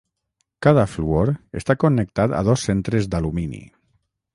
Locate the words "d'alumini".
3.15-3.65